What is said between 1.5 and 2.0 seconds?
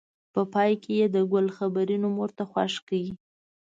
خبرې